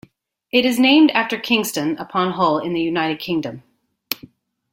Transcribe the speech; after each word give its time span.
It 0.51 0.65
is 0.65 0.79
named 0.79 1.11
after 1.11 1.37
Kingston 1.37 1.95
upon 1.99 2.31
Hull 2.31 2.57
in 2.57 2.73
the 2.73 2.81
United 2.81 3.19
Kingdom. 3.19 3.61